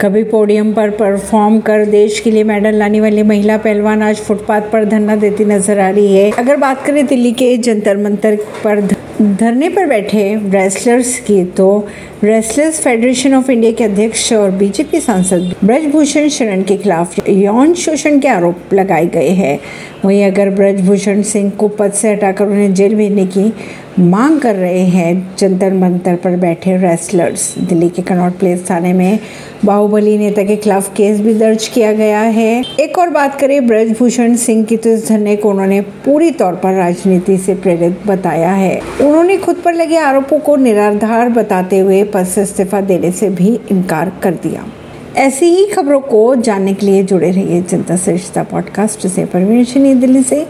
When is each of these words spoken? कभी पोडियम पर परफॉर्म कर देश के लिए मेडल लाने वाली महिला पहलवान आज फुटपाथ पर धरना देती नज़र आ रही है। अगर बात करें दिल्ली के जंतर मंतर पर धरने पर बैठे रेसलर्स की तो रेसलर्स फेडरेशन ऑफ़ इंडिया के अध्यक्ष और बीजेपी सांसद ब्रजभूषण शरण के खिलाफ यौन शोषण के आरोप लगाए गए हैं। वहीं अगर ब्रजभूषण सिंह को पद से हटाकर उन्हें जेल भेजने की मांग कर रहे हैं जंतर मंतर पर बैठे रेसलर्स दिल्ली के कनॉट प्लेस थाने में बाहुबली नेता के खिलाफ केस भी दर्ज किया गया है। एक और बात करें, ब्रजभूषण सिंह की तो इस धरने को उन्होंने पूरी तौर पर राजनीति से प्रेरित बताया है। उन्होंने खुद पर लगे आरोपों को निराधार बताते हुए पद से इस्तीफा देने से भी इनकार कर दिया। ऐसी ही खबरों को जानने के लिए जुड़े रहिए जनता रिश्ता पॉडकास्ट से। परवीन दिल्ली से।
कभी 0.00 0.22
पोडियम 0.24 0.72
पर 0.72 0.90
परफॉर्म 0.90 1.58
कर 1.60 1.84
देश 1.86 2.18
के 2.20 2.30
लिए 2.30 2.44
मेडल 2.44 2.74
लाने 2.74 3.00
वाली 3.00 3.22
महिला 3.22 3.56
पहलवान 3.56 4.02
आज 4.02 4.16
फुटपाथ 4.18 4.70
पर 4.72 4.84
धरना 4.84 5.16
देती 5.16 5.44
नज़र 5.44 5.80
आ 5.80 5.88
रही 5.90 6.14
है। 6.14 6.30
अगर 6.32 6.56
बात 6.56 6.84
करें 6.86 7.04
दिल्ली 7.06 7.32
के 7.32 7.56
जंतर 7.58 7.96
मंतर 7.96 8.36
पर 8.64 8.80
धरने 9.20 9.68
पर 9.68 9.86
बैठे 9.86 10.22
रेसलर्स 10.50 11.18
की 11.20 11.44
तो 11.56 11.66
रेसलर्स 12.24 12.80
फेडरेशन 12.80 13.34
ऑफ़ 13.34 13.50
इंडिया 13.50 13.72
के 13.72 13.84
अध्यक्ष 13.84 14.32
और 14.32 14.50
बीजेपी 14.50 15.00
सांसद 15.00 15.54
ब्रजभूषण 15.64 16.28
शरण 16.28 16.62
के 16.62 16.76
खिलाफ 16.76 17.28
यौन 17.28 17.74
शोषण 17.74 18.18
के 18.20 18.28
आरोप 18.28 18.74
लगाए 18.74 19.06
गए 19.06 19.28
हैं। 19.34 19.58
वहीं 20.04 20.24
अगर 20.24 20.50
ब्रजभूषण 20.50 21.22
सिंह 21.22 21.50
को 21.50 21.68
पद 21.68 21.92
से 21.92 22.12
हटाकर 22.12 22.46
उन्हें 22.46 22.72
जेल 22.74 22.94
भेजने 22.94 23.26
की 23.26 23.52
मांग 24.00 24.40
कर 24.40 24.54
रहे 24.54 24.80
हैं 24.80 25.36
जंतर 25.38 25.72
मंतर 25.72 26.14
पर 26.14 26.36
बैठे 26.36 26.76
रेसलर्स 26.76 27.58
दिल्ली 27.58 27.88
के 27.88 28.02
कनॉट 28.02 28.38
प्लेस 28.38 28.70
थाने 28.70 28.92
में 28.92 29.18
बाहुबली 29.64 30.18
नेता 30.18 30.42
के 30.42 30.56
खिलाफ 30.56 30.94
केस 30.94 31.20
भी 31.20 31.34
दर्ज 31.34 31.68
किया 31.68 31.92
गया 31.92 32.20
है। 32.20 32.64
एक 32.80 32.98
और 32.98 33.10
बात 33.10 33.40
करें, 33.40 33.66
ब्रजभूषण 33.66 34.36
सिंह 34.36 34.64
की 34.64 34.76
तो 34.76 34.90
इस 34.90 35.08
धरने 35.08 35.36
को 35.36 35.50
उन्होंने 35.50 35.80
पूरी 35.80 36.30
तौर 36.30 36.52
पर 36.52 36.74
राजनीति 36.74 37.38
से 37.38 37.54
प्रेरित 37.54 37.98
बताया 38.06 38.50
है। 38.50 38.80
उन्होंने 39.00 39.36
खुद 39.36 39.56
पर 39.56 39.74
लगे 39.74 39.96
आरोपों 39.96 40.38
को 40.38 40.56
निराधार 40.56 41.28
बताते 41.28 41.78
हुए 41.78 42.04
पद 42.04 42.24
से 42.24 42.42
इस्तीफा 42.42 42.80
देने 42.80 43.12
से 43.12 43.30
भी 43.30 43.60
इनकार 43.70 44.12
कर 44.22 44.34
दिया। 44.34 44.66
ऐसी 45.16 45.46
ही 45.46 45.66
खबरों 45.66 46.00
को 46.00 46.34
जानने 46.34 46.74
के 46.74 46.86
लिए 46.86 47.02
जुड़े 47.02 47.30
रहिए 47.30 47.62
जनता 47.62 47.94
रिश्ता 47.94 48.42
पॉडकास्ट 48.42 49.06
से। 49.06 49.24
परवीन 49.24 50.00
दिल्ली 50.00 50.22
से। 50.22 50.46